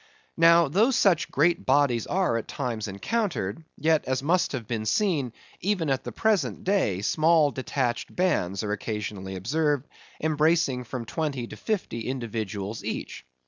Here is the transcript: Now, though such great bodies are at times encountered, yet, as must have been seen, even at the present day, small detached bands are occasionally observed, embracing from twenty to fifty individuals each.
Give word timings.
Now, 0.37 0.67
though 0.67 0.89
such 0.89 1.29
great 1.29 1.63
bodies 1.67 2.07
are 2.07 2.35
at 2.35 2.47
times 2.47 2.87
encountered, 2.87 3.63
yet, 3.77 4.03
as 4.05 4.23
must 4.23 4.51
have 4.53 4.65
been 4.65 4.87
seen, 4.87 5.31
even 5.59 5.91
at 5.91 6.03
the 6.05 6.11
present 6.11 6.63
day, 6.63 7.03
small 7.03 7.51
detached 7.51 8.15
bands 8.15 8.63
are 8.63 8.71
occasionally 8.71 9.35
observed, 9.35 9.85
embracing 10.19 10.85
from 10.85 11.05
twenty 11.05 11.45
to 11.45 11.55
fifty 11.55 12.07
individuals 12.07 12.83
each. 12.83 13.27